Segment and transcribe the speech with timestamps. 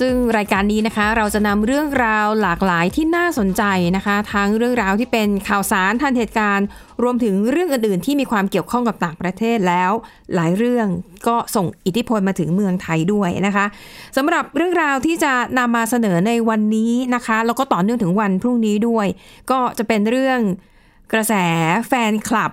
[0.00, 3.62] ซึ่งรายการนี้นะคะเราจะนำเรื่องราวหลากหลายที่น่าสนใจ
[3.96, 6.66] นะคะ ทั้งเรื่องราวที่เป็นข่าวสารทันเหตุการณ์
[7.02, 9.92] รวมถึงเรื่องอื่นๆที่มีความเกี่ยวข้องกับต่างประเทศแล้ว
[10.34, 10.86] หลายเรื่อง
[11.26, 13.66] ก็ส่งอิทธิพลมาถึงเมืองไทยด้วยนะคะ
[14.16, 19.06] สำหรับเรื่องราวที่จะนำมาเสนอในวันนี้นะคะ แล้วก็ต่อเนื่องถึงวันพรุ่งนี้ด้วย
[19.50, 20.40] ก็จะเป็นเรื่อง
[21.12, 21.34] กระแส
[21.88, 22.52] แฟนคลับ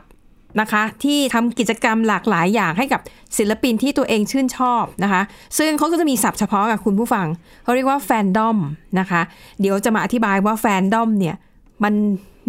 [0.60, 3.02] นะคะ ที่ทำกิจกรรมหลากหลายอย่างให้กับ
[3.38, 5.22] ศิลปินที่ตัวเองชื่นชอบนะคะ
[5.58, 7.28] ซึ่งเขาก็จะมีศัพท์เฉพาะกับคุณผู้ฟัง
[7.64, 8.58] เขาเรียกว่าแฟนดอม
[9.00, 9.22] นะคะ
[9.60, 11.36] เดี๋ยวจะมาอธิบายว่าแฟนดอมเนี่ย
[11.84, 11.94] มัน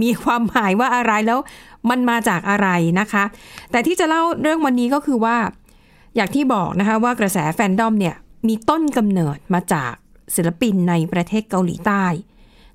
[0.03, 1.39] มีความหมายว่าอะไรแล้ว
[1.91, 2.69] มันมาจากอะไร
[3.01, 3.25] นะคะ
[3.71, 5.37] แต่ที่จะเล่าเรื่องวันนี้ก็คือว่า
[6.17, 8.15] อย่างที่บอกนะคะว่ากระแสแฟนดอมเนี่ย
[8.49, 9.93] มีต้นกำเนิดมาจาก
[10.35, 12.05] ศิลปินในประเทศเกาหลีใต้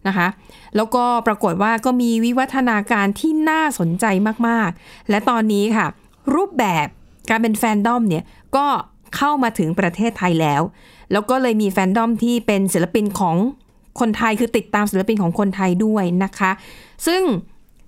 [0.07, 0.27] นะคะ
[0.75, 4.05] แล้วก็ปรากฏว่าก็มีวิวัฒนาการที่น่าสนใจ
[4.47, 5.87] มากๆ และตอนนี้ค่ะ
[6.35, 6.87] รูปแบบ
[7.29, 8.23] การเป็นแฟนดอมเนี่ย
[8.55, 8.65] ก็
[9.15, 10.61] เข้ามาถึงประเทศไทยแล้ว
[11.11, 13.35] แล้วก็เลยมีแฟนดอมที่เป็นศิลปินของ
[13.99, 16.51] คนไทยคือติดตามศิลปินของคนไทยด้วยนะคะ
[17.07, 17.23] ซึ่ง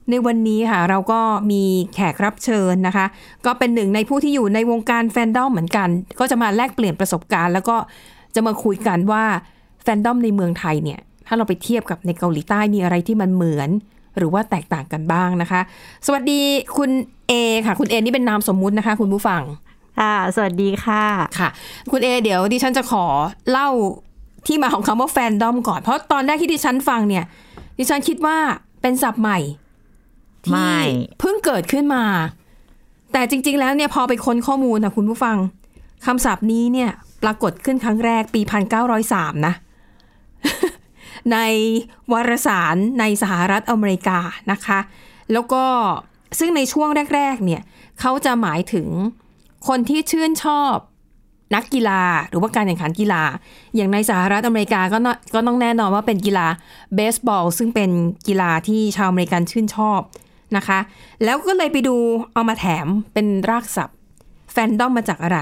[0.10, 3.06] ในวันนี้ค่ะเราก็มีแขกรับเชิญนะคะ
[3.46, 5.90] ก็เป็นหนึ่งในผู้ที่อยู่ในวงการแฟนดอมเหมือนกัน
[6.20, 7.76] ก็จะมาแลกเปลี่ยนประสบการณ์ แล้วก็
[8.36, 9.24] จะมาคุยกันว่า
[9.84, 11.00] แฟนดอมในเมืองไทยเนี่ย
[11.32, 13.70] ถ้าเราไปเทียบกับในเกาหลีใต้มีอะไรที่มันเหมือน
[14.18, 15.62] หรือว่าแตกต่างกันบ้างนะคะ
[16.06, 16.42] สวัสดี
[16.78, 16.90] คุณ
[17.28, 17.34] เอ
[17.66, 19.42] ค่ะ คุณเอนี่เป็นนามสมมุตินะคะ คุณผู้ฟัง
[20.00, 21.06] ค่ะสวัสดีค่ะ
[21.40, 21.50] ค่ะ
[21.92, 23.06] คุณเอเดี๋ยวดิฉันจะขอ
[23.52, 23.70] เล่า
[24.48, 27.26] ที่มาของคำว่าแฟนดอมก่อน เพราะตอนแรกที่ดิฉันฟังเนี่ย
[27.80, 28.38] ดิฉันคิดว่า
[28.82, 29.40] เป็นศัพท์ใหม่
[30.50, 32.04] ไม่ที่เพิ่งเกิดขึ้นมา
[33.14, 35.38] แต่จริง ๆ แล้วเนี่ยพอไปค้นข้อมูลนะคุณผู้ฟัง
[36.06, 36.90] คำศัพท์นี้เนี่ย
[37.24, 38.42] ปรากฏขึ้นครั้งแรกปี
[38.94, 39.54] 1903 นะ
[41.34, 41.38] ใน
[42.12, 44.20] วารสารในสหรัฐอเมริกา
[44.52, 44.80] นะคะ
[45.32, 45.64] แล้วก็
[46.40, 47.62] ซึ่งในช่วงแรกๆเนี่ย
[48.00, 48.88] เขาจะหมายถึง
[49.68, 50.76] คนที่ชื่นชอบ
[51.56, 53.24] นักกีฬาหรือว่าการแข่งขันกีฬา
[53.76, 56.48] อย่างในสหรัฐอเมริกาก็น่าก็ต้องแน่นอนว่าเป็นกีฬา
[56.96, 57.90] เบสบอล ซึ่งเป็น
[58.28, 60.00] กีฬาที่ชาวอเมริกันชื่นชอบ
[60.58, 60.80] นะคะ
[61.24, 61.96] แล้วก็เลยไปดู
[62.34, 63.98] เอามาแถมเป็นรากศัพท์
[64.52, 65.40] แฟนดอมมาจากอะไร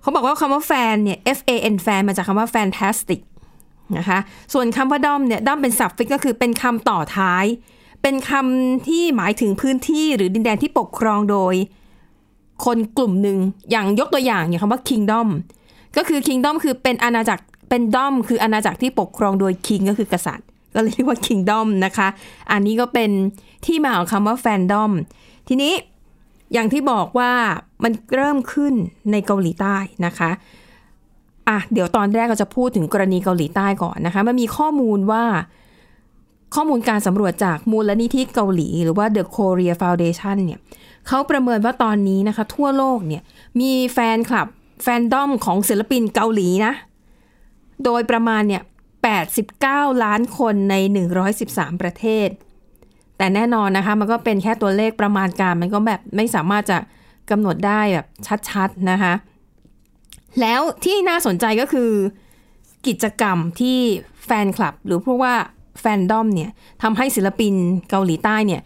[0.00, 3.20] เขาบอกว่าคำว่าแฟนเนี่ย F A N แฟนมาจากคำว่า fantastic
[3.96, 4.18] นะคะ
[4.52, 7.44] ส่วนคำว่าด้อมเนี่ยด้อมเป็นศัพท์ฟิกก็คือเป็นคำต่อท้าย
[8.02, 11.54] เป็นคำที่หมายถึงพื้นที่หรือดินแดนที่ปกครองโดย
[12.64, 13.38] คนกลุ่มหนึ่ง
[13.70, 15.28] อย่างยกตัวอย่างอย่างคำว่า kingdom
[15.96, 22.08] ก็คือ kingdom คือเป็นอาณาจักรเป็นด้อมคืออาณาจักรที่ปกครองโดย king ก็คือกษัตริย์ ก็เลยเรียกว่า kingdom นะคะ
[22.52, 23.10] อันนี้ก็เป็น
[23.66, 24.90] ที่มาของคำว่า fandom
[25.48, 25.72] ทีนี้
[26.52, 27.32] อย่างที่บอกว่า
[27.82, 28.74] มันเริ่มขึ้น
[29.10, 30.30] ในเกาหลีใต้นะคะ
[31.48, 35.24] อะเดี๋ยวตอนแรกเราจะพูดถึงกรณีเกาหลีใต้ก่อนนะคะมันมีข้อมูลว่า
[36.54, 40.60] ข้อมูลการสำรวจจากมูลนิธิเกาหลี หรือว่า The Korea Foundation เนี่ย
[41.08, 43.22] เขาประเมินว่าตอนนี้นะคะ ทั่วโลกเนี่ย
[43.60, 44.46] มีแฟนคลับ
[44.82, 46.74] แฟนดอมของศิลปินเกาหลีนะ
[47.84, 48.62] โดยประมาณเนี่ย
[49.32, 50.74] 89 ล้านคนใน
[51.28, 52.28] 113 ประเทศ
[53.16, 56.78] แต่แน่นอนนะคะ มันก็เป็นแค่ตัวเลขประมาณการ มันก็แบบไม่สามารถจะ
[57.30, 58.06] กำหนดได้แบบ
[58.48, 59.12] ชัดๆนะคะ
[60.40, 61.90] แล้วที่น่าสนใจก็คือ
[62.86, 63.78] กิจกรรมที่
[64.26, 65.34] แฟนคลับ หรือพวกว่า
[65.80, 66.50] แฟนดอมเนี่ย
[66.82, 67.54] ทำให้ศิลปิน
[67.90, 68.62] เกาหลีใต้เนี่ย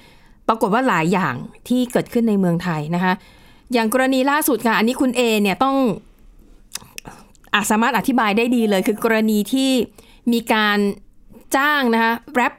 [0.48, 1.34] ปรากฏว่าหลายอย่าง
[1.68, 3.12] ที่เกิดขึ้นในเมืองไทยนะคะ
[3.72, 5.76] อย่างกรณีล่าสุดค่ะ อันนี้คุณเอเนี่ยต้อง
[7.54, 9.70] อาจสามารถอธิบายได้ดีเลย คือกรณีที่
[10.32, 10.78] มีการ
[11.56, 12.54] จ้างนะคะแรป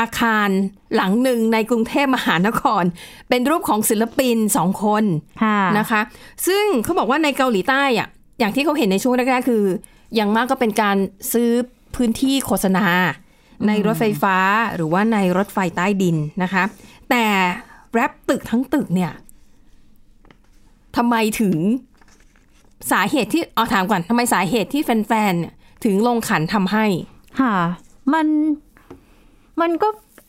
[0.00, 0.48] อาคาร
[0.94, 2.84] หลังหนึ่งในกรุงเทพมหานคร
[3.28, 5.04] เป็นรูปของศิลปินสองคน
[5.42, 6.00] ค่ะนะคะ
[6.46, 9.64] ซึ่งเขาบอกว่าในเกาหลีใต้อะ อย่างที่เขาเห็นในช่วงแรกๆคือ
[10.14, 10.96] อย่างมากก็เป็นการ
[11.32, 11.50] ซื้อ
[11.96, 12.86] พื้นที่โฆษณา
[13.66, 14.36] ในรถไฟฟ้า
[14.74, 16.64] หรือว่าในรถไฟใต้ดินนะคะ
[17.10, 17.24] แต่
[17.92, 19.12] แรปตึกทั้งตึกเนี่ย
[20.96, 21.56] ทำไมถึง
[22.92, 25.54] สาเหตุที่เอาถามก่อนทำไมสาเหตุที่แฟนๆเนี่ย
[25.84, 26.86] ถึงลงขันทำให้
[27.40, 27.54] ค่ะ
[28.12, 28.26] มัน
[29.60, 29.88] มันก็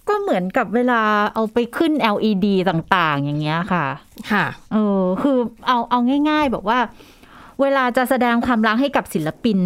[0.10, 1.02] ก็เหมือนกับเวลา
[1.34, 3.86] เอาไปขึ้น LED ต่างๆ อย่างเงี้ยค่ะ
[4.32, 5.38] ค่ะ เออ คือ
[5.68, 6.00] เอาเอา
[6.30, 6.80] ง่ายๆแบบว่า
[7.62, 9.60] เวลาจะแสดงความรักให้กับศิลปิน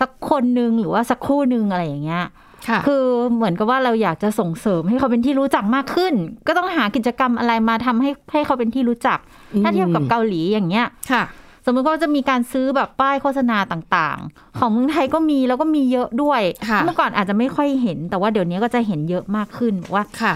[0.00, 2.24] สักคนหนึ่งหรือว่าสักคู่หนึ่งอะไรอย่างเงี้ย
[2.68, 3.04] ค่ะคือ
[3.34, 6.14] เหมือนกับว่าเราอยากจะส่งเสริมให้เขาเป็นที่รู้จักมากขึ้น
[6.46, 9.18] ก็ต้องหากิจกรรมอะไรมาทำให้ให้เขาเป็นที่รู้จัก
[9.62, 11.22] ถ้าเทียบกับเกาหลีอย่างเงี้ยค่ะ
[11.64, 20.34] สมมติก็จะมีการซื้อแบบป้ายโฆษณาต่างๆ ของเมืองไทยก็มีแล้วก็มีเยอะด้วยค่ะเมื่อก่อนอาจจะไม่ค่อยเห็น แต่ว่าเดี๋ยวนี้ก็จะเห็นเยอะมากขึ้นบอกว่าค่ะ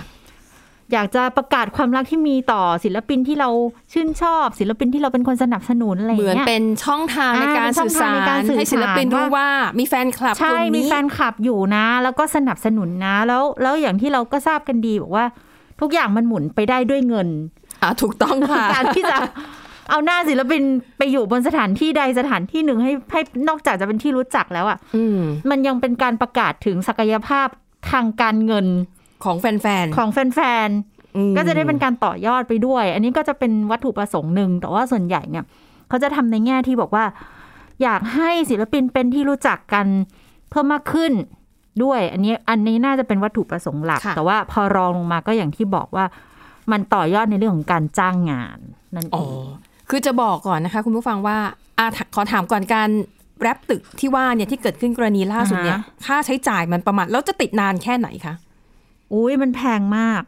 [0.93, 3.49] อยากจะประกาศความรักที่มีต่อศิลปินที่เรา
[3.93, 9.49] ชื่นชอบ ศิลปินที่เราเป็นคนสนับสนุนอะไรอเหย่างมือนเงี้ยเป็นช่องทางในอ่าการเป็นช่อสื่งอทางสาในการรสื่อให้ศิลปินสารรู้ว่าว่า
[9.79, 15.25] มีแฟนคลับใช่กลุ่มีนี้แฟนคลับอยู่นะ แล้วก็สนับสนุนนะ แล้วแล้วอย่างที่เราก็ทราบกันดีบอกว่า
[15.81, 17.29] ทุกอย่างมันหมุนไปได้ด้วยเงิน
[17.83, 19.17] อะถูกต้องค่ะการที่จะ
[19.91, 20.63] เอาหน้าศิลปิน
[20.99, 25.21] ไปอยู่บนสถานที่ใดสถานที่หนึ่งให้ให้นอกจากจะเป็นที่รู้จักแล้วอะอืม
[25.51, 27.49] มันยังเป็นการประกาศถึงศักยภาพ
[27.91, 28.67] ทางการเงิน
[29.25, 30.69] ของแฟนๆ ของแฟน
[31.17, 35.45] อืมๆก็จะได้เป็นการต่อยอดไปด้วย อันนี้ก็จะเป็นวัตถุประสงค์หนึ่ง แต่ว่าส่วนใหญ่เนี่ย
[35.89, 37.05] เขาจะทำในแง่ที่บอกว่า
[37.83, 39.87] อยากให้ศิลปินเป็นที่รู้จักกัน
[40.51, 41.13] เพิ่มมากขึ้น
[41.83, 46.05] ด้วย อันนี้อันนี้น่าจะเป็นวัตถุประสงค์หลักค่ะแต่ว่าพอรองลงมาก็อย่างที่บอกว่า
[46.73, 48.59] มันต่อยอดในเรื่องของการจ้างงาน
[48.97, 49.45] นั่นเออ๋อง
[49.91, 51.39] คือจะบอกก่อนนะคะ คุณผู้ฟังว่า
[51.79, 52.89] อะขอถามก่อนการ
[53.41, 58.35] แรปตึกที่ว่าเนี่ยที่เกิดขึ้นกรณีล่าสุดเนี่ยอ่าฮะค่าใช้จ่ายมันประมาณแล้วจะติดนานแค่ไหนคะ
[59.15, 60.23] อุ้ยมันแพงมาก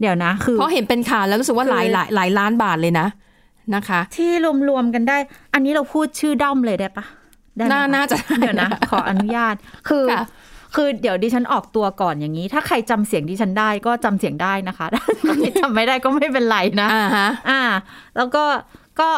[0.00, 3.06] เดี๋ยวนะ คือเพราะเห็นเป็นข่าวแล้วรู้สึกว่าหลายหลายหลายล้านบาทเลยนะ
[3.74, 4.30] นะคะ ที่
[4.68, 5.16] รวมๆกันได้
[5.54, 7.04] อันนี้เราพูดชื่อด้อมเลยได้ปะ
[7.56, 9.54] ได้ไหมน่าคะน่าจะเดี๋ยวนะ ขออนุญาต
[9.88, 10.24] คือค่ะ
[10.76, 17.62] คือเดี๋ยวดิฉันออกตัวก่อนอย่างนี้ ถ้าใครจำเสียงดิฉันได้ก็จำเสียงได้นะคะถ้าจำไม่ได้ก็ไม่เป็นไรนะอ่าฮะอ่า
[18.16, 18.44] แล้วก็
[19.00, 19.10] ก็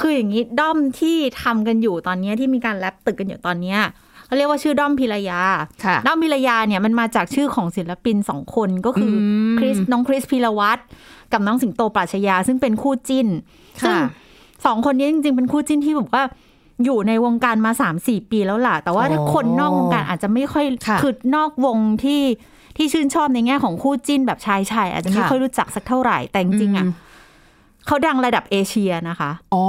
[0.00, 3.78] คืออย่างนี้ด้อมที่ทำกันอยู่ตอนเนี้ยที่มีการแรปตึกกันอยู่ตอนเนี้ย
[4.34, 5.40] เขาเรียกว่าชื่อด้อมพิรยา
[5.84, 10.82] ค่ะด้อมพิรยาเนี่ยมันมาจากชื่อของศิลปินสองคนก็คืออมคริสน้องคริสพิรวัตร
[11.32, 13.28] กับน้องสิงโตปราชญาซึ่งเป็นคู่จิ้น
[13.82, 14.08] ซึ่งค่ะ
[14.64, 16.22] สองคนนี้จริง ๆ เป็นคู่จิ้นที่แบบว่า
[16.84, 22.22] อยู่ในวงการมาสามสี่ปีแล้วล่ะ แต่ว่าถ้าอ๋อคนนอกวงการอาจจะไม่ค่อยค่ะอนอกวงที่
[22.76, 26.92] ที่ชื่นชอบในแง่ของคู่จิ้นแบบชายชายอาจจะไม่ค่ะค่อยรู้จักสักเท่าไหร่แต่จริงๆอะอืม
[27.86, 29.64] เขาดังระดับเอเชียนะคะ อ๋อ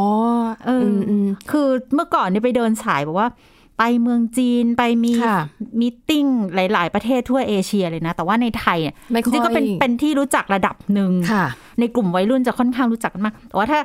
[0.66, 3.30] เอออมคือเมื่อก่อนเนี่ยไปเดินสายบอกว่า
[3.78, 5.40] ไปเมืองจีนไปมีค่ะ
[5.80, 6.26] มีตติ้ง
[6.56, 11.46] หลาย ๆ ประเทศทั่วเอเชียเลยนะ แต่ว่าในไทยเนี่ยไม่จค่อยริงๆก็เป็นเป็นที่รู้จักระดับหนึ่งค่ะ
[11.80, 13.80] ในกลุ่มวัยรุ่นจะค่อนข้างรู้จักกันมากแต่ว่าถ้า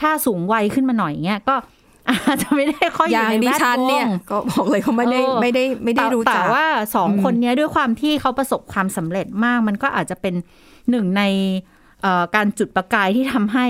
[0.00, 1.54] ถ้าสูงวัยขึ้นมาหน่อยเงี้ยก็
[2.08, 10.34] อาจจะไม่ได้ค่อยออย่ยู่ย่างในดิแวดฉันวเนี่ยงก็บอกเลยเขาไม่ได้เออไม่ได้ไม่ได้แต่รู้จัแต่กว่าสองอืมคนเนี้ยด้วยความที่เขาประสบความสำเร็จมาก มันก็อาจจะเป็น
[10.90, 11.22] หนึ่งใน
[12.02, 13.66] เอ่อการจุดประกายที่ทำให้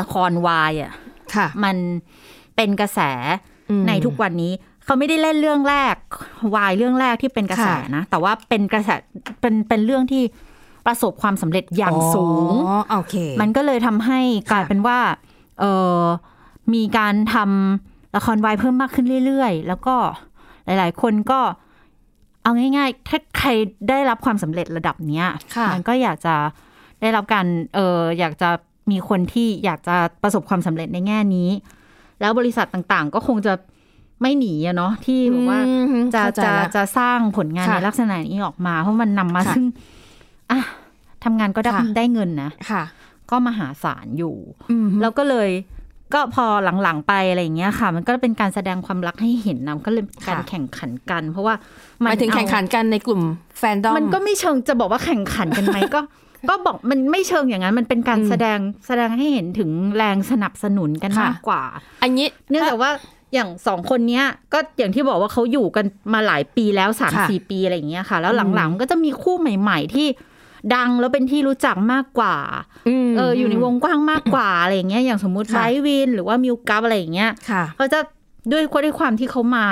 [0.00, 0.92] ละครวายอะ
[1.34, 1.76] ค่ะมัน
[2.56, 3.57] เป็นกระแสอืม
[3.88, 4.52] ในทุกวันนี้
[4.84, 5.94] เขาไม่ได้เล่นเรื่องแรก
[6.54, 8.90] วายเรื่องแรกที่เป็นกระแสค่ะนะ แต่ว่าเป็นกระแส
[9.40, 10.22] เป็นเป็นเรื่องที่
[10.86, 14.20] ประสบความสำเร็จอย่างสูงอ๋อโอเค มันก็เลยทำให้
[14.52, 14.98] กลายเป็นว่า
[15.60, 15.64] เอ
[15.98, 16.02] อ
[16.74, 19.94] มีการทำละครวายเพิ่มมากขึ้นเรื่อยๆ แล้วก็
[20.64, 21.40] หลาย ๆ คนก็
[22.42, 23.50] เอาง่ายๆ ถ้าใคร
[23.88, 25.26] ได้รับความสำเร็จระดับเนี้ย
[25.56, 26.34] ค่ะมันก็อยากจะ
[27.00, 28.50] ได้รับการเอออยากจะ
[28.90, 31.48] มีคนที่อยากจะประสบความสำเร็จในแง่นี้
[32.20, 33.52] แล้วบริษัทต่างๆ ก็คงจะ
[34.22, 35.72] ไม่หนีอะเนาะที่แบบว่าอื
[36.02, 39.64] มจะเข้าใจจะละจะสร้างผลงานค่ะในลักษณะนี้ออกมา เพราะมันนำมาค่ะซึ่ง
[40.50, 40.60] อะ
[41.24, 42.82] ทำงานก็ได้ค่ะได้เงินนะค่ะ
[43.30, 44.36] ก็มหาศาลอยู่
[44.70, 45.50] อืมแล้วก็เลย
[46.14, 46.46] ก็พอ
[46.82, 51.54] หลังๆไปอะไรอย่างเงี้ยค่ะ มันก็เป็นการแสดงความรักให้เห็นนะมันก็เลยเป็นการค่ะแข่งขันกัน เพราะว่า
[52.02, 53.22] หมายถึงเอแข่งขันกันในกลุ่ม
[53.58, 56.00] แฟนดอมมันก็ไม่เชิงจะบอกว่าแข่งขันกันไหมก็
[56.48, 61.62] ก็บอกมันไม่เชิงอย่างนั้น มันเป็นการอืมแสดงแสดงให้เห็นถึงแรงสนับสนุนกันค่ะมากกว่า
[62.02, 62.90] อันนี้เนื่องจากว่า
[63.34, 70.06] อย่างสองคนเนี้ยก็อย่างที่บอกว่าเขาอยู่กันมาหลายปีแล้วสามค่ะสี่ปีอะไรอย่างเงี้ยค่ะ แล้วอืหลังมๆก็จะมีคู่ใหม่ ๆ ที่
[70.74, 72.34] ดังแล้วเป็นที่รู้จักมากกว่า
[73.06, 77.98] มเอออยู่ในวงกว้างมากกว่าอะไรอย่างเงี้ยอย่างสมมุติค่ะไบรท์วินหรือว่ามิวกัฟอะไรอย่างเงี้ยค่ะเขาจะ
[78.52, 79.66] ด้วยด้วยความที่เขามา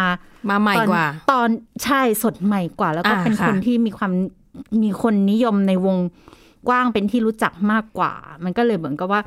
[0.50, 1.48] มาใหม่ตอนกว่า ตอน
[1.84, 4.12] ใช่สดใหม่กว่า แล้วก็อ่าเป็นค่ะคนที่มีความ
[4.82, 5.96] มีคนนิยมในวง
[6.68, 8.12] กว้างเป็นที่รู้จักมากกว่า
[8.44, 9.20] มันก็เลยเหมือนกับว่า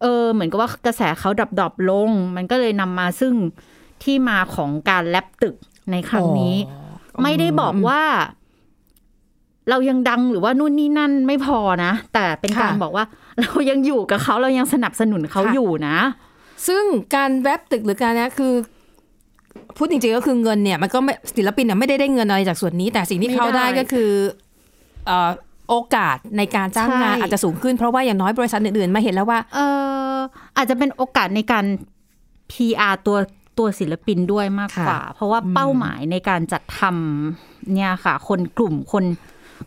[0.00, 3.34] เออ เหมือนกับว่ากระแสเขาดับดอบลง มันก็เลยนำมาซึ่ง
[4.02, 5.56] ที่มาของการแลบตึก
[5.90, 8.02] ในครั้งนี้อ๋อไม่ได้บอกว่า
[9.70, 13.04] เรายังดังหรือว่านู่นนี่นั่นไม่พอนะ แต่เป็นการค่ะบอกว่า
[13.40, 15.96] เรายังอยู่กับเขาเรายังสนับสนุนเขาค่ะอยู่นะ
[16.66, 18.52] ซึ่งการแวบตึกหรือการเนี้ยคือ
[19.76, 24.10] พูดจริงๆก็คือเงินเนี่ยมันก็ไม่ศิลปินเนี่ยไม่ได้ได้เงินอะไรจากส่วนนี้ แต่สิ่งที่ไม่เขาได้ได้ก็คือ
[25.06, 25.30] เอ่อ
[25.68, 29.58] โอกาสในการจ้างงานใช่อาจจะสูงขึ้นเพราะว่าอย่างน้อยบริษัทอื่นๆมาเห็นแล้วว่า เอ
[30.14, 30.16] อ
[30.56, 31.64] อาจจะเป็นโอกาสในการ
[32.52, 33.18] PR ตัว
[33.58, 39.04] ตัวศิลปินด้วยมากกว่า เพราะว่าเป้าหมายในการจัดทำเนี่ยค่ะ คนกลุ่มคน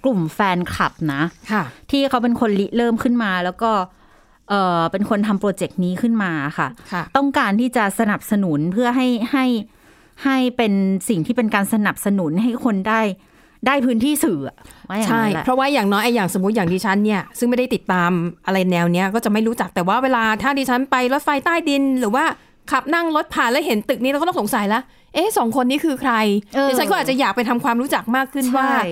[0.04, 3.72] กลุ่มแฟนคลับนะค่ะที่เขาเป็นคนริเริ่มขึ้นมาแล้วก็
[4.50, 9.46] เออเป็นคนทำโปรเจกต์นี้ขึ้นมาค่ะค่ะต้องการที่จะสนับสนุนเพื่อให้ให้
[10.26, 10.74] ให้เป็น
[11.10, 13.02] สิ่งที่เป็นการสนับสนุนให้คนได้
[13.66, 14.56] ได้พื้นที่สื่ออะ
[14.90, 18.12] ว่าอย่างใช่นั้นแหละเพราะว่าอย่างน้อยไอ้อย่างสมมติอย่างดิฉันเนี่ยซึ่งไม่ได้ติดตาม
[18.46, 22.26] อะไรแนวเนี้ยก็จะไม่รู้จักแต่ว่าเวลาถ้าดิฉันไปรถไฟใต้ดิน หรือว่า
[22.72, 24.82] ขับนั่งรถผ่านแล้วเห็นตึกนี้เราก็ต้องสงสัยละ
[25.14, 26.14] เอ๊ะสองคนนี้คือใคร
[26.56, 28.88] เออดิฉันก็อาจจะอยากไปทำความรู้จักมากขึ้นว่าใช่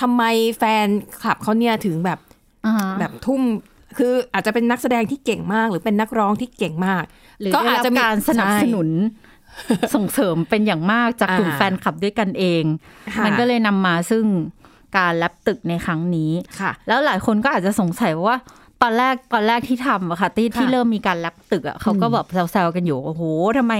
[0.00, 0.22] ทำไม
[0.58, 0.86] แฟน
[1.22, 2.18] คลับเขาเนี่ยถึงแบบ
[2.66, 3.42] อ่าฮะแบบทุ่ม
[3.98, 7.04] คืออาจจะเป็นนักแสดงที่เก่งมาก หรือเป็นนักร้องที่เก่งมาก
[7.40, 8.88] หรือก็ก็อาอาจจจะจะมีการสนับสนุน
[9.94, 12.64] ส่งเสริมเป็นอย่างมากจากกลุ่มอ่าแฟนคลับด้วยกันเอง
[13.14, 14.24] ค่ะมันก็เลยนำมาซึ่ง
[14.96, 18.36] การแลบตึกในครั้งนี้ค่ะ แล้วหลายคนก็อาจจะสงสัยว่า
[18.82, 23.22] ตอนแรกตอนแรกที่ทำอะค่ะที่ค่ะที่เริ่มมีการแลบตึกอะเขาก็แบบแซวๆกันอยู่โอ้โห
[23.58, 23.74] ทำไม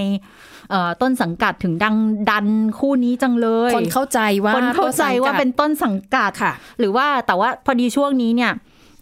[0.70, 1.96] เอ่อต้นสังกัดถึงดัง
[2.30, 2.46] ดัน
[2.78, 8.52] คู่นี้จังเลย คนเข้าใจว่าคนเข้าใจว่าเป็นต้นสังกัดค่ะ หรือว่าแต่ว่าพอดีช่วงนี้เนี่ย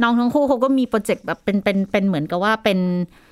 [0.02, 3.24] น้องทั้งคู่เขาก็มีโปรเจกต์แบบเป็นเป็นเป็นเหมือนกับว่าเป็นอ่า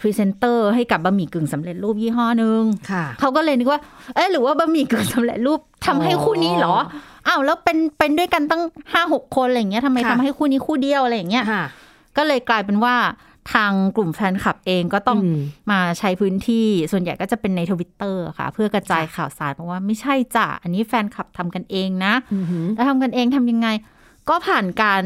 [0.00, 3.80] พรีเซนเตอร์ให้กับบะหมี่กึ่งสำเร็จรูปยี่ห้อหนึ่งค่ะเขาก็เลยนึกว่า
[4.14, 6.76] เอ๊ะหรือว่าบะหมี่กึ่งสำเร็จรูปทำให้คู่นี้เหรอ
[7.28, 11.64] อ้าวแล้วเป็นเป็นด้วยกันตั้งห้าหกคนอะไรอย่างเงี้ยทำไมค่ะทำให้คู่นี้คู่เดียวอะไรอย่างเงี้ยค่ะ
[12.16, 12.96] ก็เลยกลายเป็นว่า
[13.52, 15.40] ทางกลุ่มแฟนคลับเองก็ต้องอืม
[15.70, 23.68] มาใช้พื้นที่ส่วนใหญ่ก็จะเป็นในทวิตเตอร์ค่ะ เพื่อกระจายข่าวสารเพราะว่าไม่ใช่จ้ะอันนี้แฟนคลับทำกันเองนะอือหือแล้วทำกันเองทำยังไง
[24.30, 25.02] ก็ผ่านการ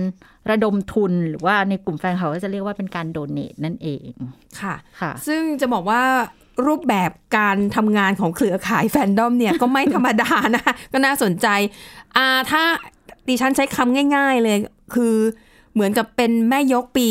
[0.50, 4.08] ระดมทุนหรือว่าในกลุ่มแฟนเขาก็จะเรียกว่าเป็นการโดเน a นั่นเอง
[4.60, 6.02] ค่ะค่ะ ซึ่งจะบอกว่า
[6.66, 11.46] รูปแบบการทำงานของเครือข่ายแฟนดอมเนี่ย ก็ไม่ธรรมดานะคะก็น่าสนใจ
[12.16, 12.62] อ่าถ้า
[13.28, 14.58] ดิฉันใช้คำง่าย ๆเลย
[14.94, 15.14] คือ
[15.74, 17.08] เหมือนกับเป็นแม่ยกปี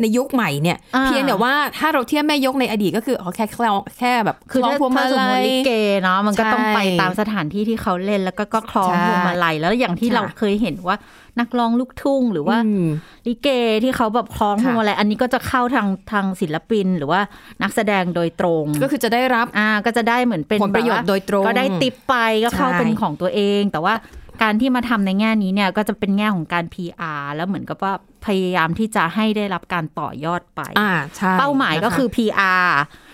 [0.00, 3.68] ในยุคใหม่เนี่ยอ่าเพียงแต่ว่าถ้าเราเทียบแม่ยกในอดีตก็คืออ๋อแค่แค่
[3.98, 5.70] แค่แบบคือล้องถ้าพวงมาถ้าสมมลัติยลิเก
[6.02, 10.98] เนาะมันก็ต้องใช่ไปตามสถานที่ที่เขาเล่นแล้วก็ก็คล้องใช่พวงมาลัยแล้วอย่างที่ค่ะเราเคยเห็นว่า
[11.40, 12.86] นักร้องลูกทุ่งหรือว่าอืม
[13.26, 13.48] ลิเก
[13.84, 17.20] ที่เขาแบบคล้องพค่ะวงมาลัยอันนี้ก็จะเข้าทางทางศิลปินหรือว่า
[17.62, 23.94] นักแสดงโดยตรง ก็คือจะได้รับอ่าก็จะได้เหมือนเป็นผลประโยชน์แบบว่าโดยตรงก็ได้ติปไปก็เข้าใช่เป็นของตัวเอง แต่ว่า
[24.42, 27.92] การที่มาทำในแง่นี้เนี่ยก็จะเป็นแง่ของการ PR แล้วเหมือนกับว่า
[28.26, 32.66] พยายามที่จะให้ได้รับการต่อยอดไปอ่าใช่เป้าหมายก็นะคะคือ PR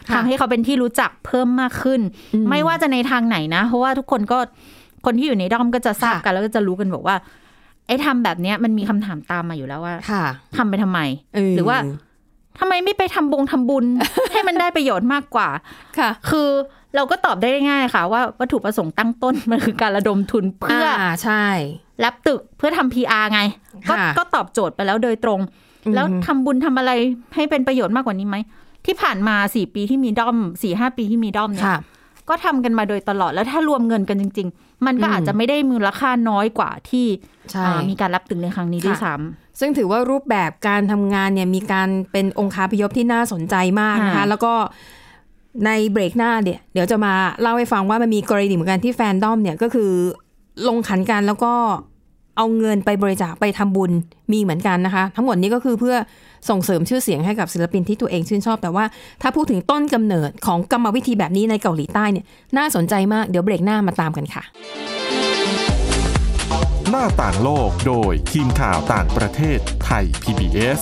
[0.09, 2.01] ค่ะทำให้เขาเป็นที่รู้จักเพิ่มมากขึ้น
[2.35, 4.39] อืมไม่ว่าจะในทางไหนนะ เพราะว่าทุกคนก็
[5.07, 7.17] คนที่อยู่ในด้อมก็จะทราบค่ะกันแล้วก็จะรู้กันบอกว่า
[7.87, 10.25] ไอ้ทำแบบเนี้ยมันมีคำถามตามมาอยู่แล้วว่าค่ะ
[10.57, 11.01] ทำไปทำไม
[11.35, 11.79] เหรือว่า
[12.61, 13.85] ทำไมไม่ไปทำบงทำบุญ
[14.33, 15.49] ให้มันได้ประโยชน์มากกว่า
[15.99, 16.49] ค่ะ คือ
[16.97, 21.45] เราก็ตอบได้ง่ายๆค่ะ ว่าวัตถุประสงค์ตั้งต้นมันคือการระดมทุนเพื่ออใช่
[22.05, 23.41] รับตึกเพื่อทำ PR ไง
[23.89, 25.41] ก็ค่ะก็ตอบโจทย์ไปแล้วโดยตรง
[25.87, 26.93] อืมแล้วทำบุญทำอะไร
[27.35, 28.37] ให้เป็นประโยชน์มากกว่านี้ไหม
[28.87, 31.79] ที่ผ่านมาสี่ปีที่มีด้อมสี่ห้าปีที่มีด้อมเนี่ยค่ะ
[32.29, 37.07] ก็ทำกันมาโดยตลอดแล้วถ้ารวมเงินกันจริง ๆ มันก็อืมอาจจะไม่ได้มูลค่าน้อยกว่าที่
[37.51, 39.15] ใช่อ่ามีการรับตึกในครั้งนี้ด้วยค่ะซ้
[39.61, 44.53] ซึ่งถือว่ารูปแบบการทำงานเนี่ยมีการเป็นองค์คาพยพที่น่าสนใจมากนะคะค่ะแล้วก็
[45.67, 49.93] ในเบรกหน้าเนี่ยเดี๋ยวจะมาเล่าให้ฟังว่ามันมีกรณีเหมือนกันที่แฟนดอมเนี่ยก็คือ
[50.69, 51.53] ลงขันกันแล้วก็
[52.39, 53.93] เอาเงินไปบริจาคไปทำบุญ
[54.33, 55.97] มีเหมือนกันนะคะ ทั้งหมดนี้ก็คือเพื่อ
[56.49, 58.85] ส่งเสริมชื่อเสียงให้กับศิลปินที่ตัวเองชื่นชอบ แต่ว่า
[59.23, 62.25] ถ้าพูดถึงต้นกำเนิดของกรรมวิธีแบบนี้ในเกาหลีใต้เนี่ย
[62.57, 64.43] น่าสนใจมากเดี๋ยวเบรกหน้ามาตามกันค่ะ
[66.91, 70.81] หน้าต่างโลกโดยทีมข่าวต่างประเทศไทย PBS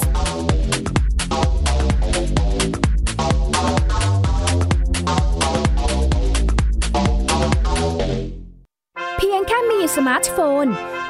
[9.18, 10.66] เพียงแค่มีสมาร์ทโฟน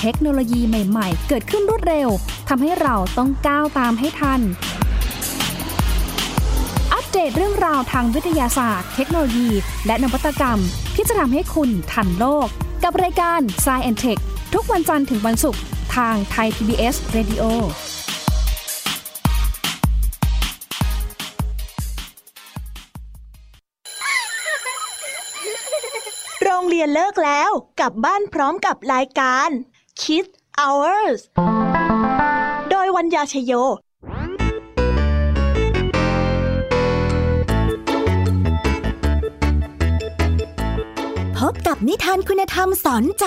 [0.00, 2.08] เทคโนโลยีใหม่ ๆ เกิดขึ้นรวดเร็ว
[2.48, 4.40] ทำให้เราต้องก้าวตามให้ทัน
[6.92, 9.48] อัปเดตเรื่องราวทางวิทยาศาสตร์ เทคโนโลยี
[9.86, 10.58] และนวัตกรรม
[10.94, 12.46] ที่จะทำให้คุณทันโลก
[12.82, 14.22] กับรายการ s c i e n t e c h
[14.54, 15.62] ทุกวันจันทร์ถึงวันศุกร์
[15.96, 17.42] ทางไทย PBS Radio
[26.42, 29.48] โรรงเรียนเลิกแล้วกลับบ้านพร้อมกับรายการ
[30.00, 31.20] Kids Hours
[32.70, 33.52] โดยวัญญาชยโย
[41.38, 43.26] พบกับนิทานคุณธรรมสอนใจ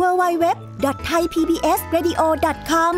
[0.00, 2.94] www.thaipbsradio.com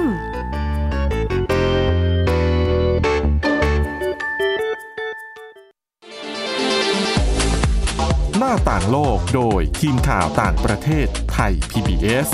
[8.39, 12.29] หน้าต่างโลกโดยทีมข่าวต่างประเทศไทย PBS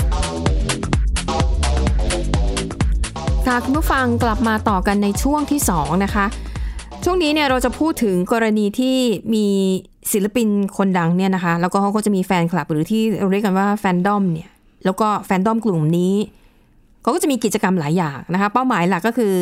[3.47, 6.25] ค่ะคุณผู้ฟังกลับมาต่อกันในช่วงที่ 2 นะคะ
[7.03, 8.97] ช่วงนี้เนี่ยเราจะพูดถึงกรณีที่
[9.33, 9.47] มี
[10.11, 14.49] ศิลปินคนดังเนี่ยนะคะ แล้วก็เขาก็จะมีแฟนคลับหรือที่เราเรียกกันว่าแฟนดอมเนี่ย
[14.85, 16.13] แล้วก็แฟนดอมกลุ่มนี้
[17.01, 19.33] เขาก็จะมีกิจกรรมหลายอย่างนะคะ เป้าหมายหลักก็คือ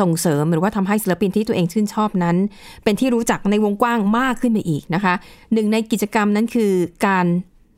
[0.00, 2.36] ส่งเสริมหรือว่าทำให้ศิลปินที่ตัวเองชื่นชอบนั้น
[2.84, 5.14] เป็นที่รู้จักในวงกว้างมากขึ้นไปอีกนะคะ
[5.52, 6.72] หนึ่งในกิจกรรมนั้นคือ
[7.06, 7.26] การ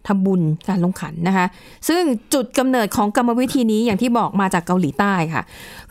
[0.06, 1.46] ทำบุญการลงขันนะคะ
[1.88, 2.02] ซึ่ง
[2.34, 5.42] จุดกำเนิดของกรรมวิธีนี้อย่างที่บอกมาจากเกาหลีใต้ค่ะ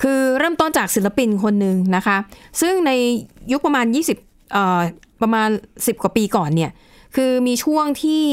[0.01, 2.17] คือเริ่มต้นจากศิลปินคนหนึ่งนะคะ
[2.61, 2.91] ซึ่งใน
[3.51, 3.85] ยุคประมาณ
[4.19, 4.79] 20เอ่อ
[5.21, 6.71] ประมาณ 10 กว่าปีก่อนเนี่ย
[7.15, 8.25] คือมีช่วงที่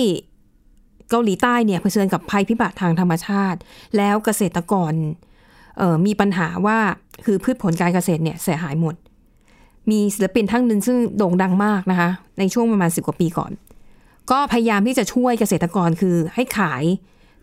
[1.11, 3.59] เกาหลีใต้เนี่ยเผชิญกับภัยพิบัติทางธรรมชาติ
[3.97, 4.93] แล้วเกษตรกร
[6.07, 6.79] มีปัญหาว่า
[7.25, 8.95] คือพืชผลการเกษตรเนี่ยเสียหายหมด
[9.91, 13.53] มีศิลปินทั้งหนึ่งซึ่งโด่งดังมากนะคะ ในช่วงประมาณ10กว่าปีก่อน
[14.31, 16.85] ก็พยายามที่จะช่วยเกษตรกรคือให้ขาย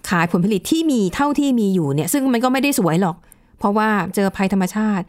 [0.09, 3.15] ขายผลผลิตที่มีเท่าที่มีอยู่เนี่ย ซึ่งมันก็ไม่ได้สวยหรอก
[3.59, 5.05] เพราะว่าเจอภัยธรรมชาติ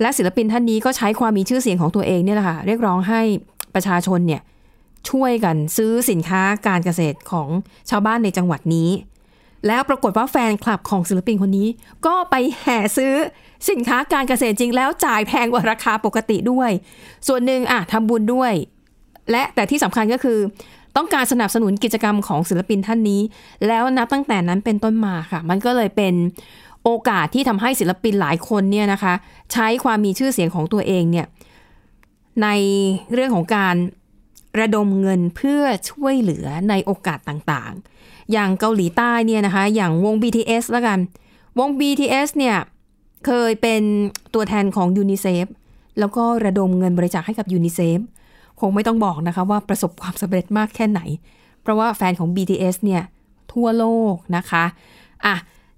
[0.00, 3.20] และศิลปินท่านนี้ก็ใช้ความมีชื่อเสียงของตัวเองเนี่ยแหละค่ะเรียกร้องให้
[3.74, 4.40] ประชาชนเนี่ย
[5.10, 7.48] ช่วยกันซื้อสินค้าการเกษตรของ
[7.90, 8.90] ชาวบ้านในจังหวัดนี้
[9.66, 11.68] แล้วปรากฏว่าแฟนคลับของศิลปินคนนี้
[12.06, 13.14] ก็ไปแห่ซื้อ
[13.70, 16.70] สินค้าการเกษตรจริงแล้วจ่ายแพงกว่าราคาปกติด้วย
[17.28, 18.52] ส่วนหนึ่งอะทำบุญด้วย
[19.30, 20.38] และแต่ที่สำคัญก็คือ
[20.96, 23.20] ต้องการสนับสนุนกิจกรรมของศิลปินท่านนี้
[23.66, 26.14] แล้วนับตั้งแต่นั้นเป็นต้นมาค่ะ มันก็เลยเป็น
[26.84, 29.14] โอกาสที่ทำให้ศิลปินหลายคนเนี่ยนะคะ
[29.52, 31.26] ใช้ความมีชื่อเสียงของตัวเองเนี่ย
[32.42, 32.48] ใน
[33.12, 33.76] เรื่องของการ
[34.60, 40.98] ระดมเงินเพื่อช่วยเหลือในโอกาสต่างๆ อย่างเกาหลีใต้เนี่ยนะคะ อย่างวง BTS แล้วกัน
[41.58, 42.56] วง BTS เนี่ย
[43.26, 43.82] เคยเป็น
[44.34, 45.46] ตัวแทนของยูนิเซฟ
[45.98, 47.98] แล้วก็ระดมเงินบริจาคให้กับยูนิเซฟ
[48.60, 51.00] คงไม่ต้องบอกนะคะว่าประสบความสำเร็จมากแค่ไหน
[51.62, 53.02] เพราะว่าแฟนของ BTS เนี่ย
[53.52, 54.64] ทั่วโลกนะคะ
[55.24, 55.34] อะ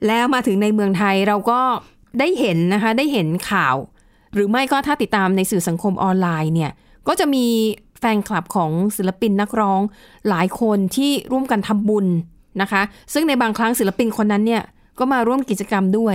[0.07, 1.61] แล้วมาถึงในเมืองไทยเราก็
[2.19, 3.77] ได้เห็นนะคะ ได้เห็นข่าว
[4.35, 6.71] หรือไม่ก็ถ้าติดตามในสื่อสังคมออนไลน์เนี่ย
[7.09, 7.47] ก็จะมี
[7.99, 9.81] แฟนคลับของศิลปินนักร้อง
[10.29, 12.07] หลายคนที่ร่วมกันทำบุญ
[12.63, 14.63] นะคะ ซึ่งในบางครั้งศิลปินคนนั้นเนี่ย
[14.99, 16.15] ก็มาร่วมกิจกรรมด้วย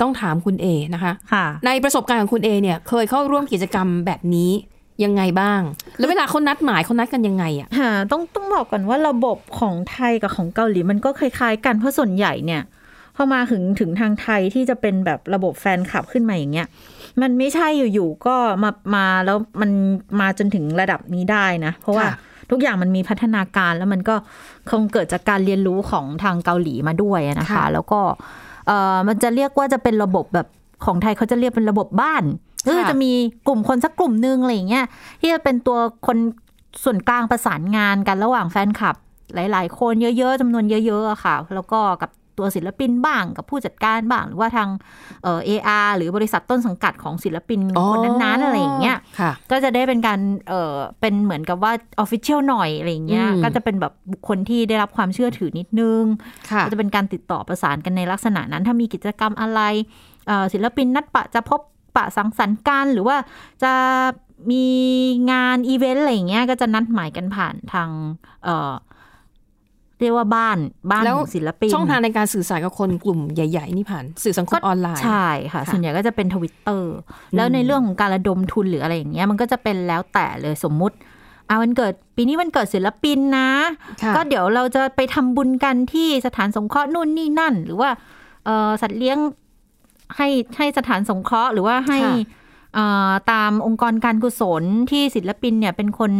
[0.00, 4.50] ต้องถามคุณเอนะคะค่ะในประสบการณ์ของคุณเอเนี่ยเคยเข้าร่วมกิจกรรมแบบนี้
[5.04, 5.60] ยังไงบ้าง
[5.98, 12.62] แล้วเวลาเขานัดหมายเขานัดกันยังไงอะค่ะต้องต้องบอกก่อนว่าระบบของไทยกับของเกาหลีมันก็คล้ายๆกันเพราะส่วนใหญ่เนี่ย
[13.16, 16.66] พอมาถึงถึงทางไทยที่จะเป็นแบบระบบแฟนคลับขึ้นมาอย่างเงี้ย
[17.22, 19.70] มันไม่ใช่อยู่ๆก็มามาแล้วมัน
[20.20, 22.14] มาจนถึงระดับนี้ได้นะ เพราะว่าค่ะ
[22.50, 24.14] ทุกอย่างมันมีพัฒนาการแล้วมันก็
[24.70, 28.00] คงเกิดจากการเรียนรู้ของทางเกาหลีมาด้วยนะคะค่ะแล้วก็
[28.66, 30.46] เออมันจะเรียกว่าจะเป็นระบบแบบ
[30.84, 32.22] ของไทยเขาจะเรียกเป็นระบบบ้าน
[32.66, 33.12] ก็คือจะมี
[33.48, 34.84] กลุ่มคนสักกลุ่มหนึงอะไรอย่างเงี้ย
[35.20, 36.18] ที่จะเป็นตัวคน
[36.84, 38.96] ส่วนกลางประสานงานกันระหว่างแฟนคลับ
[39.34, 44.68] หลาย ๆ คนเยอะ ๆจำนวนเยอะ ๆอะค่ะ แล้วก็กับ ตัวศิลปินบ้างกับผู้จัดการบ้าง หรือว่าทาง
[45.22, 56.02] เอ่อ AR หรือบริษัทต้นสังกัดของศิลปินคนนั้นๆอะไรอย่างเงี้ยค่ะก็จะได้เป็นการเออเป็นเหมือนกับว่าออฟฟิเชียลหน่อยอะไรอย่างเงี้ยอืมก็จะเป็นแบบบุคคลที่ได้รับความเชื่อถือนิดนึง
[56.50, 59.60] ค่ะก็จะเป็นการติดต่อประสานกันในลักษณะนั้น ถ้ามีกิจกรรมอะไร
[60.26, 61.60] เอ่อศิลปินนัดปะจะพบ
[61.96, 63.16] ปะสังสรรค์กันหรือว่า
[63.62, 63.72] จะ
[64.50, 64.66] มี
[65.32, 67.90] งานอีเวนต์อะไรอย่างเงี้ยก็จะนัดหมายกันผ่านทาง
[70.02, 70.58] เอ่อเรียกว่าบ้าน
[70.90, 76.92] บ้านแล้วของศิลปินช่องทางในการสื่อสารกับคนกลุ่มใหญ่ๆนี่ผ่านสื่อสังคมออนไลน์ใช่ค่ะค่ะ ส่วนใหญ่ก็จะเป็นทวิตเตอร์
[77.36, 80.96] แล้วในเรื่องของการระดมทุนหรืออะไรอย่างเงี้ยมันก็จะเป็นแล้วแต่เลยสมมุติ
[81.48, 83.48] อ่าวันเกิดปีนี้วันเกิดศิลปินนะ
[84.02, 87.90] ค่ะก็เดี๋ยวเราจะไปทำบุญกันที่สถานสงเคราะห์นู่นนี่นั่น หรือว่า
[88.44, 89.18] เอ่อสัตว์เลี้ยง
[90.16, 92.14] ให้ให้สถานสงเคราะห์หรือว่าให้ค่ะ
[92.74, 96.12] เอ่อตามองค์กรการกุศลที่ศิลปินเนี่ยเป็นคน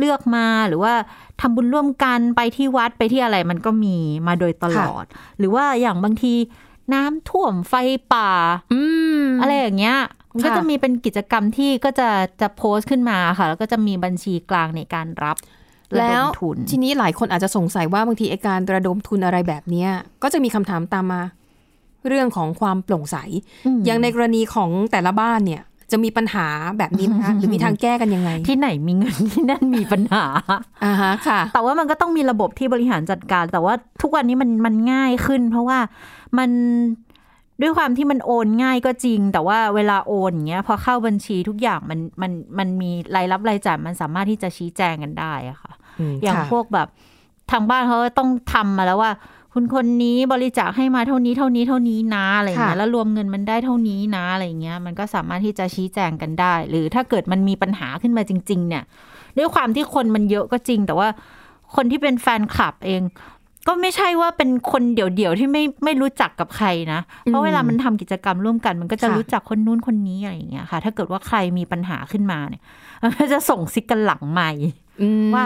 [0.00, 0.94] เลือกมาหรือว่า
[1.40, 5.04] ทำบุญร่วมกันไปที่วัดไปที่อะไรมันก็มีมาโดยตลอด
[5.38, 6.34] หรือว่าอย่างบางที
[6.94, 7.74] น้ำท่วมไฟ
[8.12, 8.30] ป่า
[8.72, 8.82] อื
[9.20, 9.98] มอะไรอย่างเงี้ย
[10.32, 12.08] มันก็ค่ะจะมีเป็นกิจกรรมที่ก็จะ
[12.40, 15.36] จะโพสต์ขึ้นมาค่ะ แล้วก็จะมีบัญชีกลางในการรับ
[15.92, 19.90] ระแล้ดวมทุนทีนี้หลายคนอาจจะสงสัยว่าบางทีไอการระดมทุนอะไรแบบเนี้ย
[20.22, 21.22] ก็จะมีคำถามตามมา
[22.08, 23.16] เรื่องของความโปร่งใส
[23.66, 26.46] อืมอย่างในกรณีของแต่ละบ้านเนี่ย จะมีปัญหา
[26.78, 30.24] แบบนี้ไหมคะหรือมีทางแก้กันยังไง ที่ไหนมีเงินที่นั่นมีปัญหา
[30.84, 35.78] อ่าฮะค่ะ แต่ว่ามันก็ต้องมีระบบที่บริหารจัดการ แต่ว่าทุกวันนี้มันมันง่ายขึ้น เพราะว่า
[36.38, 36.50] มัน
[37.62, 46.88] ด้วยความที่มันโอนง่ายก็จริง แต่ว่าเวลาโอนอย่างเงี้ยพอเข้าบัญชีทุกอย่างมันมันมันมีรายรับรายจ่ายมันสามารถที่จะชี้แจงกันได้อะค่ะอืมอย่างค่ะพวกแบบ
[47.50, 49.12] ทางบ้านเขาก็ต้องทำมาแล้วว่า
[49.54, 58.82] คุณคนนี้บริจาคให้มาเท่านี้เท่านี้เท่านี้นะอะไรอย่างเงี้ยค่ะแล้วรวมเงินมันได้เท่านี้นะอะไรอย่างเงี้ย มันก็สามารถที่จะชี้แจงกันได้ หรือถ้าเกิดมันมีปัญหาขึ้นมาจริง ๆ เนี่ย
[59.38, 61.08] ด้วยความที่คนมันเยอะก็จริง แต่ว่า
[61.76, 63.02] คนที่เป็นแฟนคลับเอง
[63.66, 72.62] ก็ไม่ใช่ว่าเป็นคนเดี่ยวๆที่ไม่ไม่รู้จักกับใครนะ เพราะเวลามันทำกิจกรรมร่วมกัน มันก็จะค่ะรู้จักคนนู้นคนนี้อะไรอย่างเงี้ยค่ะ ถ้าเกิดว่าใครมีปัญหาขึ้นมาเนี่ย
[73.02, 74.50] มันก็จะส่งซิกกันหลังใหม่
[75.02, 75.44] อืมว่า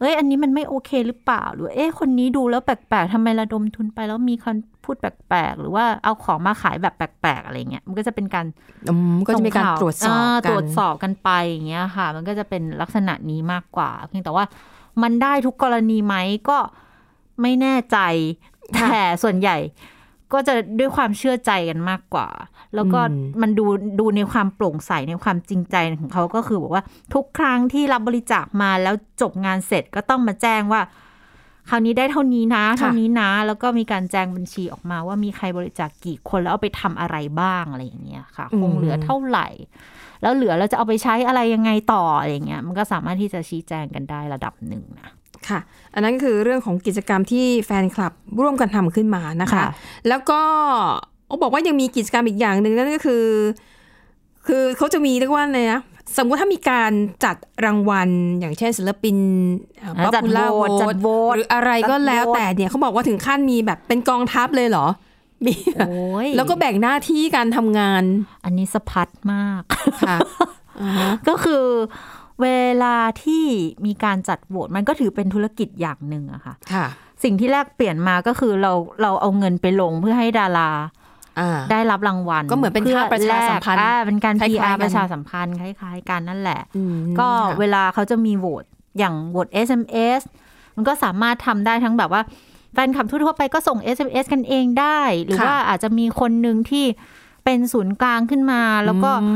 [0.00, 8.46] เอ้ย อันนี้มันไม่โอเคหรือเปล่า หรือ เอ๊ะคนนี้ดูแล้วแปลกๆทำไมระดมทุนไปแล้วมีคนพูดแปลกๆ หรือว่าเอาของมาขายแบบแปลกๆ อะไรเงี้ย มันก็จะเป็นการ
[8.88, 14.44] อืมก็จะมีการส่งข่ตรวจสอบากันตรวจสอบกันไปอย่างเงี้ยค่ะ มันก็จะเป็นลักษณะนี้มากกว่า เพียงแต่ว่า
[15.02, 16.14] มันได้ทุกกรณีไหม
[16.48, 16.58] ก็
[17.42, 17.98] ไม่แน่ใจ
[18.74, 19.56] แต่ส่วนใหญ่
[20.32, 22.28] ก็จะด้วยความเชื่อใจกันมากกว่า
[22.74, 23.66] แล้วก็อืมมันดู
[24.00, 30.82] ดูในความโปร่งใสในความจริงใจของเขาก็คือบอกว่าทุกครั้งที่รับบริจาคมาแล้วจบงานเสร็จก็ต้องมาแจ้งว่า
[31.70, 39.48] คราวนี้ได้เท่านี้นะ เท่านี้นะ แล้วก็มีการแจ้งบัญชีออกมาว่ามีใครบริจาคกี่คนแล้วเอาไปทำอะไรบ้างอะไรอย่างเงี้ยค่ะ คงเหลือเท่าไหร่
[40.22, 45.08] แล้วเหลือเราจะเอาไปใช้อะไรยังไงต่ออะไรอย่างเงี้ย มันก็สามารถที่จะชี้แจงกันได้ระดับหนึ่งนะ
[45.48, 45.60] ค่ะ
[45.94, 49.66] อันนั้นก็คือเรื่องของกิจกรรมที่แฟนคลับร่วมกันทำขึ้นมานะคะ ค่ะ
[50.08, 50.40] แล้วก็
[51.26, 53.24] เขาบอกว่ายังมีกิจกรรมอีกอย่างหนึ่งนั่นก็คือ
[54.46, 55.80] คือเขาจะมีเรียกว่าอะไรนะ
[56.16, 56.92] สมมติถ้ามีการ
[57.24, 58.08] จัดรางวัล
[58.40, 59.16] อย่างเช่นศิลปิน
[59.82, 64.86] อ่าจัด Popular โหวต Vote จัดโหวตหรืออะไรก็แล้วจัดโหวต แต่เนี่ยเขาบอกว่าถึงขั้นมีแบบเป็นกองทัพเลยเหรอ
[65.46, 68.02] มีโอ้ยแล้วก็แบ่งหน้าที่การทำงาน
[68.44, 69.62] อันนี้สะพัดมาก
[70.02, 70.16] ค่ะ
[70.80, 71.64] อ่าฮะก็คือ
[72.42, 72.48] เว
[72.82, 73.44] ลาที่
[73.86, 76.86] มีการจัดโหวตมันก็ถือเป็นธุรกิจอย่างหนึ่งอะค่ะ ค่ะ
[77.22, 78.72] สิ่งที่แรกเปลี่ยนมาก็คือเรา
[79.02, 80.70] เราเอาเงินไปลงเพื่อให้ดารา
[81.40, 88.64] อ่าได้รับรางวัล ก็เหมือนเป็นค่าประชาสัมพันธ์เพื่อแลกอ่าเป็นการคล้ายๆ PR กันประชาสัมพันธ์คล้ายๆกันนั่นแหละอืมก็ค่ะเวลาเขาจะมีโหวต
[88.98, 90.20] อย่างโหวต SMS
[90.76, 92.22] มันก็สามารถทำได้ทั้งแบบว่า
[92.72, 96.84] แฟนคลับทั่วๆไปก็ส่ง SMS กันเองได้ หรือค่ะว่าอาจจะมีคนหนึ่งที่
[97.44, 99.30] เป็นศูนย์กลางขึ้นมา แล้วก็อื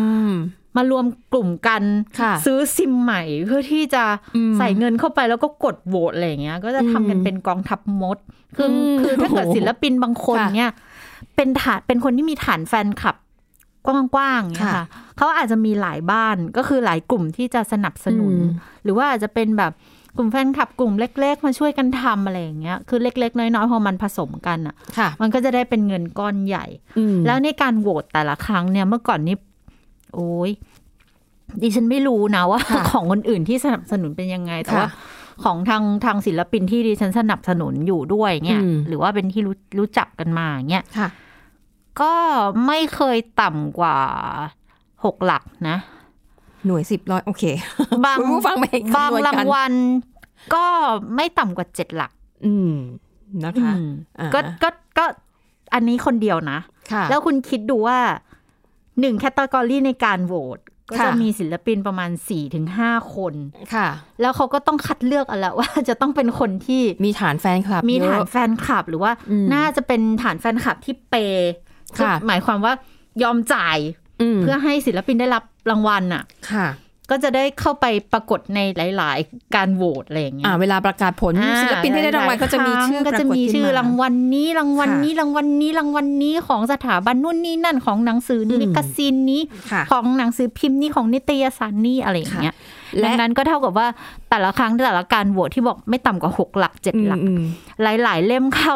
[0.77, 1.83] มมารวมกลุ่มกัน
[2.21, 4.05] ค่ะซื้อซิมใหม่เพื่อที่จะ
[4.37, 8.19] อืมใส่เงินเข้าไปแล้วก็กดโหวตอะไรอย่างเงี้ย ก็จะทำกันอืมเป็นกองทัพมด
[8.57, 10.71] คืออมคือถ้าเกิดโอ้โหศิลปินบางคนค่ะเนี่ย
[11.37, 13.17] เป็นฐานเป็นคนที่มีฐานแฟนคลับ
[13.87, 14.85] กว้างๆเนี่ยค่ะค่ะ
[15.17, 19.73] เขาอาจจะมีหลายบ้านก็คือหลายกลุ่มที่จะสนับสนุนอืมหรือว่าอาจจะเป็นแบบ
[20.17, 26.67] กลุ่มแฟนคลับกลุ่มเล็ก ๆ มาช่วยกันทำอะไรอย่างเงี้ยคือเล็ก ๆ น้อยๆพอมันผสมกันอะค่ะมันก็จะได้เป็นเงินก้อนใหญ่
[26.99, 29.37] อืมแล้วในการโหวตแต่ละครั้งเนี่ยเมื่อก่อนนี้
[30.15, 30.51] โอ้ย
[31.63, 34.91] ดิฉันไม่รู้นะว่าค่ะของคนอื่นที่สนับสนุนเป็นยังไงแต่ค่ะว่า
[35.45, 41.09] ของทางทางศิลปินที่ดิฉันสนับสนุนอยู่ด้วยเนี่ยอืมหรือว่าเป็นที่รู้รู้จักกันมาเนี่ยค่ะ
[42.01, 42.15] ก็
[42.67, 43.97] ไม่เคยต่ำกว่า
[45.05, 45.77] หกหลักนะ
[46.67, 47.45] หน่วยสิบร้อยโอเค
[48.05, 49.73] บางคุณผู้ฟังไปบางคำนวณกันรางวัล
[50.55, 50.65] ก็
[51.15, 52.13] ไม่ต่ำกว่าเจ็ดหลัก
[52.47, 52.75] อืม
[53.45, 54.69] นะคะอืมอ่าก็ก็
[54.99, 55.05] ก็
[55.75, 56.59] อันนี้คนเดียวนะ
[56.93, 57.99] ค่ะแล้วคุณคิดดูว่า
[59.01, 60.59] หนึ่งแคตตากรีในการโหวต
[60.91, 63.35] ก็ค่ะจะมีศิลปินประมาณ4ี่ถึงห้าคน
[63.75, 63.89] ค่ะ
[64.21, 71.51] แล้วเขาก็ต้องคัดเลือกเอาละว่าจะต้องเป็นคนที่มีฐานแฟนคลับ มีเยฐานอะแฟนคลับ หรือว่าอืมน่าจะเป็นฐานแฟนคลับที่เปย์
[71.99, 72.73] ค่ะหมายความว่า
[73.23, 73.79] ยอมจ่าย
[74.37, 76.23] มเพื่อให้ศิลปินได้รับรางวัลน่ะ
[76.53, 76.67] ค่ะ
[77.11, 78.61] ก็จะได้เข้าไปปรากฏใน
[78.97, 89.43] หลาย ๆ การโหวตอะไรอย่างเงี้ยอ่าเวลาประกาศผลอ่าศิลปินที่ได้รางวัลก็จะมีชื่อก็จะมีชื่อปกฏขึ้นรางวัลนี้รางวัลค่ะนี้รางวัลนี้รางวัลนี้ของสถาบันนู่นนี่นั่นของหนังสืออืมนิกซีนนี้
[89.73, 92.55] ค่ะของหนังสือพิมพ์นี้ของนิตยสารนี่อะไรอย่างเงี้ย
[92.99, 93.87] และดังนั้นก็เท่ากับว่า
[94.31, 97.43] แต่ละครั้งแต่ละการโหวตที่บอกไม่ต่ำกว่าหกหลักเจ็ดหลักอืม
[98.03, 98.75] หลาย ๆ เล่มเข้า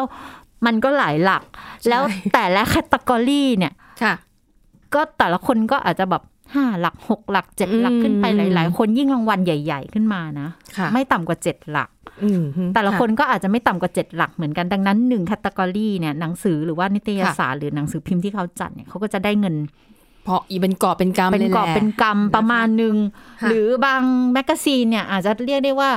[0.65, 1.43] มันก็หลายหลัก
[1.89, 2.01] แล้ว
[2.33, 4.13] แต่ละ category เนี่ยค่ะ
[4.93, 11.89] ก็แต่ละคนก็อาจจะแบบ ห้าหลักหกหลักเจ็ดหลักอืมขึ้นไปหลาย ๆ คนยิ่งรางวัลใหญ่ ๆ ขึ้นมานะค่ะไม่ต่ำกว่าเจ็ดหลัก
[12.23, 12.43] อืม
[12.75, 19.55] แต่ละคนก็อาจจะไม่ต่ำกว่าเจ็ดหลักเหมือนกันดังนั้นหนึ่ง category เนี่ยหนังสือหรือว่านิตยสารหรือหนังสือพิมพ์ที่เขาจัดเนี่ยเขาก็จะได้เงิน
[20.23, 22.95] เพราะอีเป็นกอบเป็นกำเป็นเลยแหกละอบเป็นกำประมาณหนึ่ง
[23.41, 24.01] ค่ะหรือบาง
[24.33, 25.91] แมกกาซีนเนี่ยอาจจะเรียกได้ว่า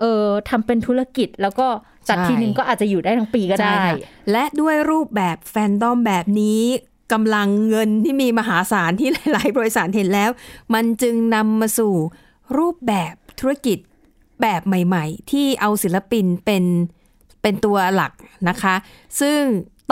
[0.00, 1.66] เออทำเป็นธุรกิจแล้วก็
[2.08, 3.96] จัดทีหนึ่งก็อาจจะอยู่ได้ทั้งปีก็ได้ใช่ค่ะ
[4.30, 6.62] และด้วยรูปแบบแฟนดอมแบบนี้
[7.12, 10.30] กำลังเงินที่มีมหาศาลที่หลายๆ บริษัทเห็นแล้ว
[10.74, 11.94] มันจึงนำมาสู่
[12.56, 13.78] รูปแบบธุรกิจ
[14.42, 16.64] แบบใหม่ ๆ ที่เอาศิลปินเป็น
[17.42, 18.12] เป็นตัวหลัก
[18.48, 18.74] นะคะ
[19.20, 19.40] ซึ่ง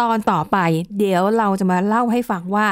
[0.01, 0.59] ตอนต่อไป
[0.99, 2.67] เดี๋ยวเราจะมาเล่าให้ฟังว่า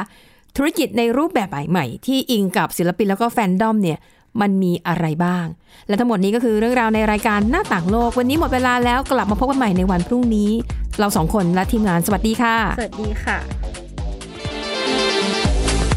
[0.57, 3.99] ธุรกิจในรูปแบบใหม่ๆที่อิงกับศิลปินแล้วก็แฟนดอมเนี่ย
[4.41, 5.45] มันมีอะไรบ้าง
[5.87, 10.51] และทั้งหมดนี้ก็คือเรื่องราวในรายการหน้าต่างโลก วันนี้หมดเวลาแล้วกลับมาพบกันใหม่ในวันพรุ่งนี้
[10.99, 13.82] เราสองคนและทีมงานสวัสดีค่ะ สวัสดีค่ะ